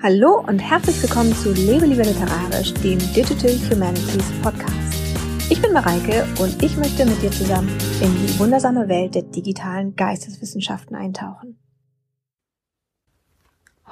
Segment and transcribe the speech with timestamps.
[0.00, 5.50] Hallo und herzlich willkommen zu Lebe lieber literarisch, dem Digital Humanities Podcast.
[5.50, 7.68] Ich bin Mareike und ich möchte mit dir zusammen
[8.00, 11.58] in die wundersame Welt der digitalen Geisteswissenschaften eintauchen.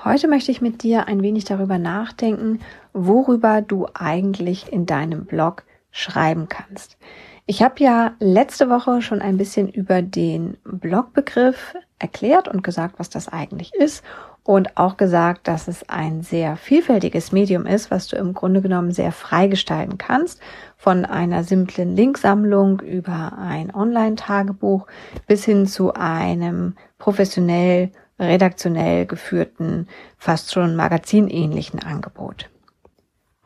[0.04, 2.60] Heute möchte ich mit dir ein wenig darüber nachdenken,
[2.92, 6.98] worüber du eigentlich in deinem Blog schreiben kannst.
[7.46, 13.10] Ich habe ja letzte Woche schon ein bisschen über den Blogbegriff erklärt und gesagt, was
[13.10, 14.04] das eigentlich ist
[14.46, 18.92] und auch gesagt, dass es ein sehr vielfältiges Medium ist, was du im Grunde genommen
[18.92, 20.40] sehr frei gestalten kannst,
[20.76, 24.86] von einer simplen Linksammlung über ein Online-Tagebuch
[25.26, 27.90] bis hin zu einem professionell,
[28.20, 32.48] redaktionell geführten, fast schon magazinähnlichen Angebot.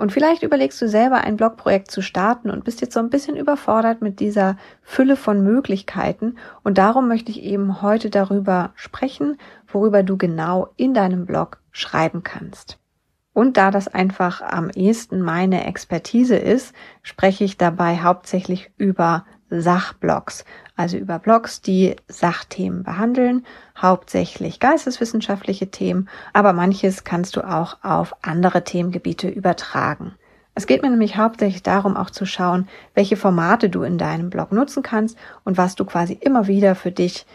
[0.01, 3.37] Und vielleicht überlegst du selber ein Blogprojekt zu starten und bist jetzt so ein bisschen
[3.37, 6.37] überfordert mit dieser Fülle von Möglichkeiten.
[6.63, 9.37] Und darum möchte ich eben heute darüber sprechen,
[9.73, 12.79] worüber du genau in deinem Blog schreiben kannst.
[13.33, 20.45] Und da das einfach am ehesten meine Expertise ist, spreche ich dabei hauptsächlich über Sachblogs,
[20.77, 23.45] also über Blogs, die Sachthemen behandeln,
[23.77, 30.15] hauptsächlich geisteswissenschaftliche Themen, aber manches kannst du auch auf andere Themengebiete übertragen.
[30.55, 34.53] Es geht mir nämlich hauptsächlich darum, auch zu schauen, welche Formate du in deinem Blog
[34.53, 37.27] nutzen kannst und was du quasi immer wieder für dich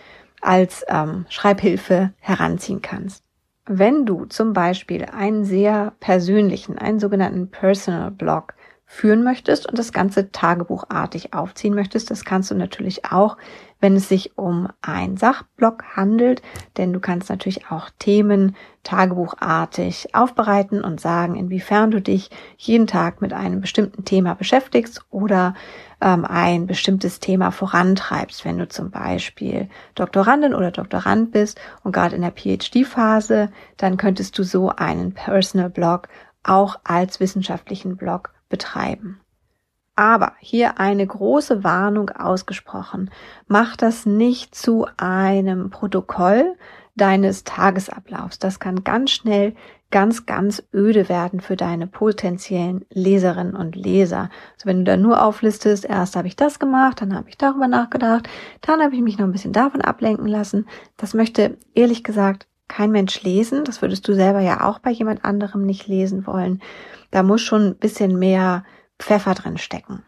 [0.41, 3.23] als ähm, Schreibhilfe heranziehen kannst.
[3.67, 8.53] Wenn du zum Beispiel einen sehr persönlichen, einen sogenannten Personal Blog
[8.85, 13.37] führen möchtest und das Ganze tagebuchartig aufziehen möchtest, das kannst du natürlich auch,
[13.79, 16.41] wenn es sich um ein Sachblock handelt,
[16.77, 23.21] denn du kannst natürlich auch Themen tagebuchartig aufbereiten und sagen, inwiefern du dich jeden Tag
[23.21, 25.55] mit einem bestimmten Thema beschäftigst oder
[26.01, 28.45] ähm, ein bestimmtes Thema vorantreibst.
[28.45, 34.37] Wenn du zum Beispiel Doktorandin oder Doktorand bist und gerade in der PhD-Phase, dann könntest
[34.37, 36.07] du so einen Personal Blog
[36.43, 39.19] auch als wissenschaftlichen Blog betreiben.
[39.95, 43.09] Aber hier eine große Warnung ausgesprochen.
[43.47, 46.55] Mach das nicht zu einem Protokoll
[46.95, 48.39] deines Tagesablaufs.
[48.39, 49.53] Das kann ganz schnell
[49.91, 54.29] ganz, ganz öde werden für deine potenziellen Leserinnen und Leser.
[54.55, 57.67] Also wenn du da nur auflistest, erst habe ich das gemacht, dann habe ich darüber
[57.67, 58.27] nachgedacht,
[58.61, 60.67] dann habe ich mich noch ein bisschen davon ablenken lassen.
[60.97, 63.63] Das möchte ehrlich gesagt kein Mensch lesen.
[63.63, 66.61] Das würdest du selber ja auch bei jemand anderem nicht lesen wollen.
[67.11, 68.65] Da muss schon ein bisschen mehr
[68.99, 70.03] Pfeffer drin stecken.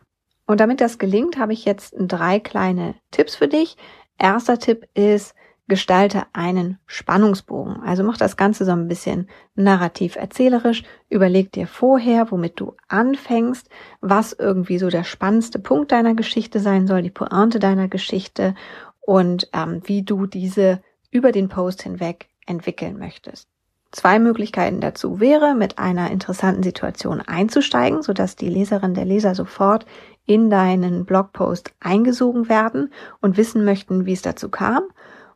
[0.45, 3.75] Und damit das gelingt, habe ich jetzt drei kleine Tipps für dich.
[4.17, 5.35] Erster Tipp ist,
[5.67, 7.81] gestalte einen Spannungsbogen.
[7.83, 10.83] Also mach das Ganze so ein bisschen narrativ erzählerisch.
[11.09, 16.87] Überleg dir vorher, womit du anfängst, was irgendwie so der spannendste Punkt deiner Geschichte sein
[16.87, 18.55] soll, die Pointe deiner Geschichte
[19.01, 20.81] und ähm, wie du diese
[21.11, 23.49] über den Post hinweg entwickeln möchtest.
[23.91, 29.85] Zwei Möglichkeiten dazu wäre, mit einer interessanten Situation einzusteigen, sodass die Leserin der Leser sofort
[30.25, 34.83] in deinen Blogpost eingesogen werden und wissen möchten, wie es dazu kam.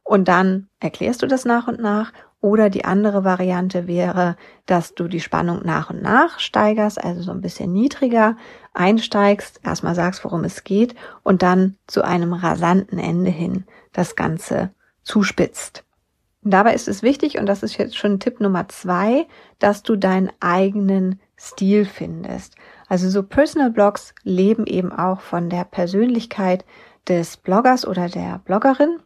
[0.04, 2.12] Und dann erklärst du das nach und nach.
[2.42, 4.36] Oder die andere Variante wäre,
[4.66, 8.36] dass du die Spannung nach und nach steigerst, also so ein bisschen niedriger
[8.74, 14.72] einsteigst, erstmal sagst, worum es geht und dann zu einem rasanten Ende hin das Ganze
[15.04, 15.84] zuspitzt.
[16.44, 19.28] Dabei ist es wichtig, und das ist jetzt schon Tipp Nummer zwei,
[19.60, 22.56] dass du deinen eigenen Stil findest.
[22.88, 26.66] Also so Personal Blogs leben eben auch von der Persönlichkeit
[27.08, 29.00] des Bloggers oder der Bloggerin.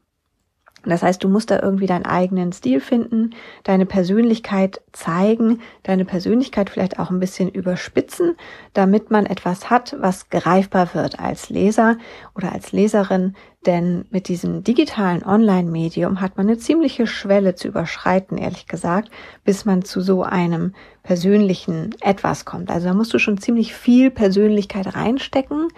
[0.86, 3.32] Das heißt, du musst da irgendwie deinen eigenen Stil finden,
[3.64, 8.36] deine Persönlichkeit zeigen, deine Persönlichkeit vielleicht auch ein bisschen überspitzen,
[8.74, 11.98] damit man etwas hat, was greifbar wird als Leser
[12.36, 13.36] oder als Leserin.
[13.66, 19.10] Denn mit diesem digitalen Online-Medium hat man eine ziemliche Schwelle zu überschreiten, ehrlich gesagt,
[19.44, 22.70] bis man zu so einem persönlichen etwas kommt.
[22.70, 25.70] Also da musst du schon ziemlich viel Persönlichkeit reinstecken,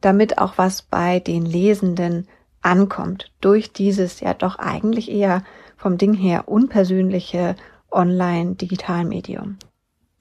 [0.00, 2.26] damit auch was bei den Lesenden
[2.60, 5.44] ankommt durch dieses ja doch eigentlich eher
[5.76, 7.54] vom Ding her unpersönliche
[7.90, 9.58] Online-Digitalmedium.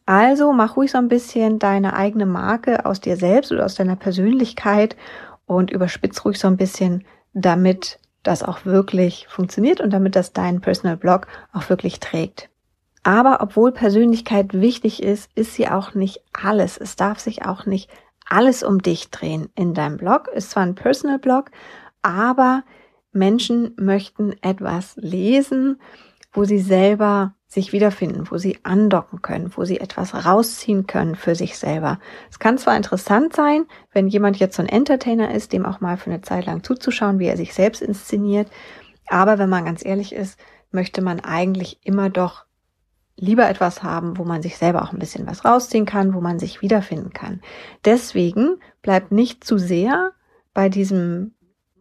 [0.05, 3.97] Also mach ruhig so ein bisschen deine eigene Marke aus dir selbst oder aus deiner
[3.97, 4.95] Persönlichkeit
[5.47, 7.03] und überspitz ruhig so ein bisschen,
[7.33, 12.49] damit das auch wirklich funktioniert und damit das dein Personal Blog auch wirklich trägt.
[13.03, 16.77] Aber obwohl Persönlichkeit wichtig ist, ist sie auch nicht alles.
[16.77, 17.89] Es darf sich auch nicht
[18.27, 20.27] alles um dich drehen in deinem Blog.
[20.27, 21.51] Ist zwar ein Personal Blog,
[22.01, 22.63] aber
[23.13, 25.79] Menschen möchten etwas lesen,
[26.33, 31.33] wo sie selber sich wiederfinden, wo sie andocken können, wo sie etwas rausziehen können für
[31.33, 31.99] sich selber.
[32.29, 35.97] Es kann zwar interessant sein, wenn jemand jetzt so ein Entertainer ist, dem auch mal
[35.97, 38.49] für eine Zeit lang zuzuschauen, wie er sich selbst inszeniert,
[39.07, 40.37] aber wenn man ganz ehrlich ist,
[40.71, 42.45] möchte man eigentlich immer doch
[43.15, 46.39] lieber etwas haben, wo man sich selber auch ein bisschen was rausziehen kann, wo man
[46.39, 47.41] sich wiederfinden kann.
[47.83, 50.11] Deswegen bleib nicht zu sehr
[50.53, 51.33] bei diesem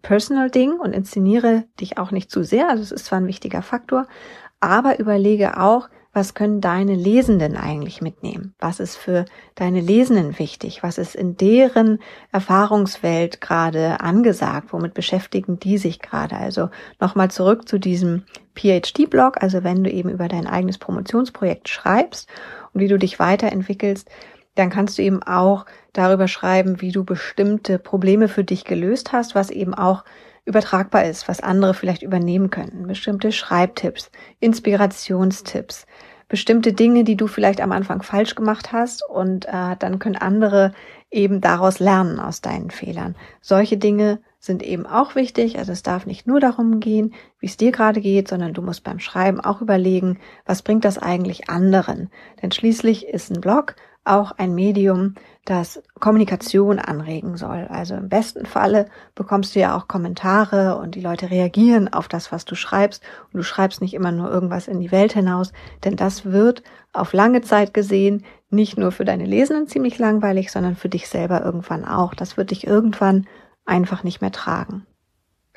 [0.03, 2.71] Personal Ding und inszeniere dich auch nicht zu sehr.
[2.71, 4.07] Also es ist zwar ein wichtiger Faktor,
[4.61, 8.55] aber überlege auch, was können deine Lesenden eigentlich mitnehmen?
[8.59, 10.83] Was ist für deine Lesenden wichtig?
[10.83, 11.99] Was ist in deren
[12.33, 14.73] Erfahrungswelt gerade angesagt?
[14.73, 16.37] Womit beschäftigen die sich gerade?
[16.37, 16.71] Also
[17.01, 18.23] nochmal zurück zu diesem
[18.55, 22.31] PhD-Blog, also wenn du eben über dein eigenes Promotionsprojekt schreibst
[22.73, 24.09] und wie du dich weiterentwickelst,
[24.55, 29.35] dann kannst du eben auch darüber schreiben, wie du bestimmte Probleme für dich gelöst hast,
[29.35, 30.03] was eben auch
[30.47, 32.87] übertragbar ist, was andere vielleicht übernehmen könnten.
[32.87, 34.11] Bestimmte Schreibtipps,
[34.41, 35.87] Inspirationstipps,
[36.29, 40.73] bestimmte Dinge, die du vielleicht am Anfang falsch gemacht hast und äh, dann können andere
[41.11, 43.17] eben daraus lernen aus deinen Fehlern.
[43.41, 45.59] Solche Dinge sind eben auch wichtig.
[45.59, 48.85] Also es darf nicht nur darum gehen, wie es dir gerade geht, sondern du musst
[48.85, 52.09] beim Schreiben auch überlegen, was bringt das eigentlich anderen?
[52.41, 53.77] Denn schließlich ist ein Blog
[54.07, 55.15] auch ein Medium,
[55.45, 57.67] das Kommunikation anregen soll.
[57.69, 62.33] Also im besten Falle bekommst du ja auch Kommentare und die Leute reagieren auf das,
[62.33, 63.03] was du schreibst
[63.33, 65.53] und du schreibst nicht immer nur irgendwas in die Welt hinaus,
[65.85, 70.77] denn das wird auf lange Zeit gesehen nicht nur für deine Lesenden ziemlich langweilig, sondern
[70.77, 72.15] für dich selber irgendwann auch.
[72.15, 73.27] Das wird dich irgendwann
[73.67, 74.87] einfach nicht mehr tragen.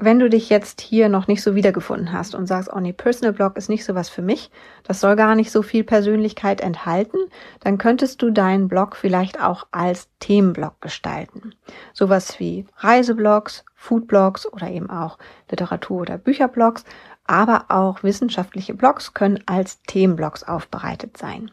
[0.02, 3.34] Wenn du dich jetzt hier noch nicht so wiedergefunden hast und sagst, oh nee, Personal
[3.34, 4.50] Blog ist nicht so was für mich,
[4.84, 7.18] das soll gar nicht so viel Persönlichkeit enthalten,
[7.60, 11.54] dann könntest du deinen Blog vielleicht auch als Themenblog gestalten.
[11.92, 15.18] Sowas wie Reiseblogs, Foodblogs oder eben auch
[15.50, 16.86] Literatur- oder Bücherblogs,
[17.26, 21.52] aber auch wissenschaftliche Blogs können als Themenblogs aufbereitet sein.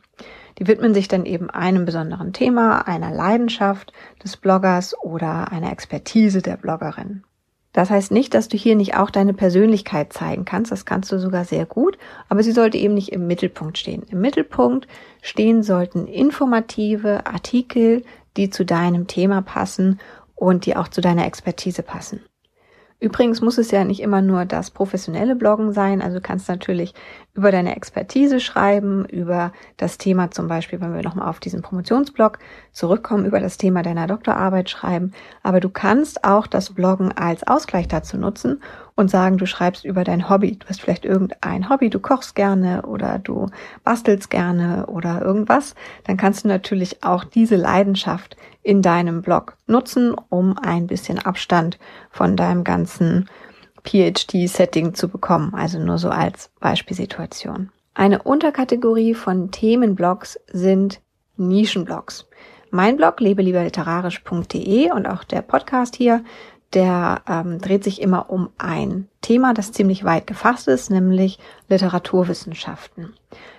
[0.58, 3.92] Die widmen sich dann eben einem besonderen Thema, einer Leidenschaft
[4.24, 7.24] des Bloggers oder einer Expertise der Bloggerin.
[7.76, 10.72] Das heißt nicht, dass du hier nicht auch deine Persönlichkeit zeigen kannst.
[10.72, 11.98] Das kannst du sogar sehr gut.
[12.30, 14.02] Aber sie sollte eben nicht im Mittelpunkt stehen.
[14.08, 14.88] Im Mittelpunkt
[15.20, 18.02] stehen sollten informative Artikel,
[18.38, 20.00] die zu deinem Thema passen
[20.34, 22.20] und die auch zu deiner Expertise passen.
[22.98, 26.00] Übrigens muss es ja nicht immer nur das professionelle Bloggen sein.
[26.00, 26.94] Also du kannst natürlich
[27.34, 32.38] über deine Expertise schreiben, über das Thema zum Beispiel, wenn wir nochmal auf diesen Promotionsblog
[32.72, 35.12] zurückkommen, über das Thema deiner Doktorarbeit schreiben.
[35.42, 38.62] Aber du kannst auch das Bloggen als Ausgleich dazu nutzen
[38.96, 40.56] und sagen, du schreibst über dein Hobby.
[40.58, 43.46] Du hast vielleicht irgendein Hobby, du kochst gerne oder du
[43.84, 45.74] bastelst gerne oder irgendwas.
[46.04, 51.78] Dann kannst du natürlich auch diese Leidenschaft in deinem Blog nutzen, um ein bisschen Abstand
[52.10, 53.28] von deinem ganzen
[53.84, 55.54] PhD-Setting zu bekommen.
[55.54, 57.70] Also nur so als Beispielsituation.
[57.94, 61.00] Eine Unterkategorie von Themenblogs sind
[61.36, 62.26] Nischenblogs.
[62.70, 66.24] Mein Blog lebelieberliterarisch.de und auch der Podcast hier,
[66.74, 73.14] der ähm, dreht sich immer um ein Thema, das ziemlich weit gefasst ist, nämlich Literaturwissenschaften.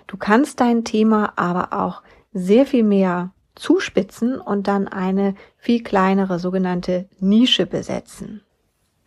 [0.08, 2.02] Du kannst dein Thema aber auch
[2.34, 8.42] sehr viel mehr zuspitzen und dann eine viel kleinere sogenannte Nische besetzen.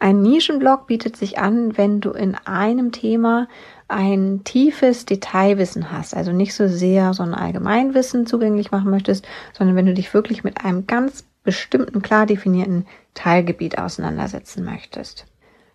[0.02, 3.48] Ein Nischenblog bietet sich an, wenn du in einem Thema
[3.86, 9.76] ein tiefes Detailwissen hast, also nicht so sehr so ein Allgemeinwissen zugänglich machen möchtest, sondern
[9.76, 15.26] wenn du dich wirklich mit einem ganz bestimmten, klar definierten Teilgebiet auseinandersetzen möchtest.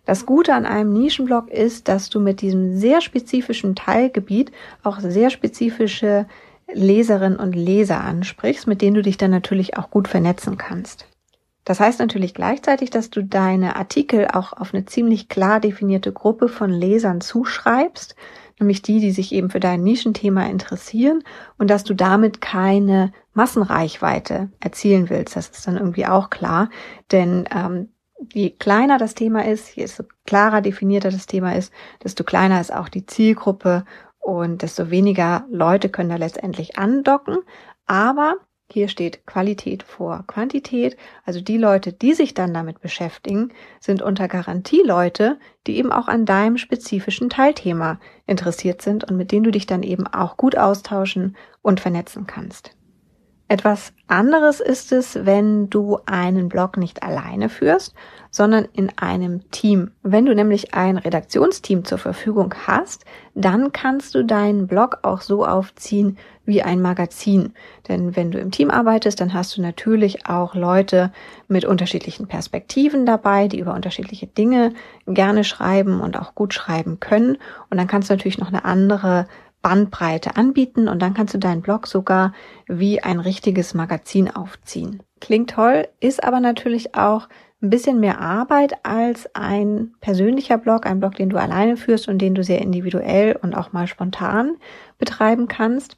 [0.04, 4.52] Das Gute an einem Nischenblog ist, dass du mit diesem sehr spezifischen Teilgebiet
[4.84, 6.26] auch sehr spezifische
[6.72, 11.06] Leserinnen und Leser ansprichst, mit denen du dich dann natürlich auch gut vernetzen kannst.
[11.64, 16.48] Das heißt natürlich gleichzeitig, dass du deine Artikel auch auf eine ziemlich klar definierte Gruppe
[16.48, 18.14] von Lesern zuschreibst,
[18.60, 21.24] nämlich die, die sich eben für dein Nischenthema interessieren
[21.58, 25.36] und dass du damit keine Massenreichweite erzielen willst.
[25.36, 26.70] Das ist dann irgendwie auch klar,
[27.12, 27.90] denn ähm,
[28.32, 29.86] je kleiner das Thema ist, je
[30.24, 33.84] klarer definierter das Thema ist, desto kleiner ist auch die Zielgruppe
[34.18, 37.38] und desto weniger Leute können da letztendlich andocken.
[37.86, 38.36] Aber
[38.68, 40.96] hier steht Qualität vor Quantität.
[41.24, 46.08] Also die Leute, die sich dann damit beschäftigen, sind unter Garantie Leute, die eben auch
[46.08, 50.56] an deinem spezifischen Teilthema interessiert sind und mit denen du dich dann eben auch gut
[50.58, 52.76] austauschen und vernetzen kannst.
[53.48, 57.94] Etwas anderes ist es, wenn du einen Blog nicht alleine führst,
[58.32, 59.92] sondern in einem Team.
[60.02, 65.46] Wenn du nämlich ein Redaktionsteam zur Verfügung hast, dann kannst du deinen Blog auch so
[65.46, 67.54] aufziehen wie ein Magazin.
[67.88, 71.12] Denn wenn du im Team arbeitest, dann hast du natürlich auch Leute
[71.46, 74.72] mit unterschiedlichen Perspektiven dabei, die über unterschiedliche Dinge
[75.06, 77.38] gerne schreiben und auch gut schreiben können.
[77.70, 79.26] Und dann kannst du natürlich noch eine andere
[79.62, 82.32] Bandbreite anbieten und dann kannst du deinen Blog sogar
[82.66, 85.02] wie ein richtiges Magazin aufziehen.
[85.20, 87.28] Klingt toll, ist aber natürlich auch
[87.62, 92.18] ein bisschen mehr Arbeit als ein persönlicher Blog, ein Blog, den du alleine führst und
[92.18, 94.56] den du sehr individuell und auch mal spontan
[94.98, 95.96] betreiben kannst.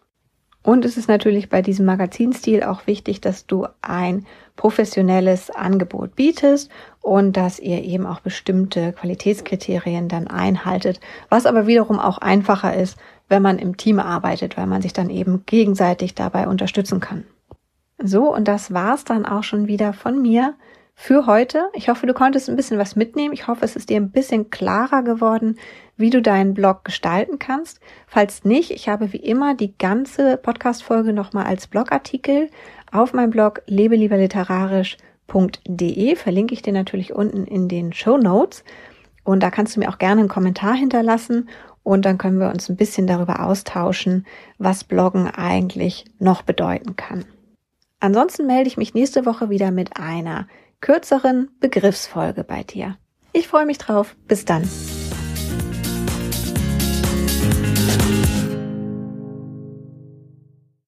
[0.68, 6.70] Und es ist natürlich bei diesem Magazinstil auch wichtig, dass du ein professionelles Angebot bietest
[7.00, 12.98] und dass ihr eben auch bestimmte Qualitätskriterien dann einhaltet, was aber wiederum auch einfacher ist,
[13.30, 17.25] wenn man im Team arbeitet, weil man sich dann eben gegenseitig dabei unterstützen kann.
[17.96, 20.52] So, und das war's dann auch schon wieder von mir
[21.00, 21.70] für heute.
[21.74, 23.32] Ich hoffe, du konntest ein bisschen was mitnehmen.
[23.32, 25.56] Ich hoffe, es ist dir ein bisschen klarer geworden,
[25.96, 27.78] wie du deinen Blog gestalten kannst.
[28.08, 32.50] Falls nicht, ich habe wie immer die ganze Podcast-Folge nochmal als Blogartikel
[32.90, 36.16] auf meinem Blog lebelieberliterarisch.de.
[36.16, 38.64] Verlinke ich dir natürlich unten in den Show Notes.
[39.22, 41.48] Und da kannst du mir auch gerne einen Kommentar hinterlassen
[41.84, 44.26] und dann können wir uns ein bisschen darüber austauschen,
[44.58, 47.24] was Bloggen eigentlich noch bedeuten kann.
[48.00, 50.48] Ansonsten melde ich mich nächste Woche wieder mit einer
[50.80, 52.97] kürzeren Begriffsfolge bei dir.
[53.32, 54.16] Ich freue mich drauf.
[54.26, 54.68] Bis dann.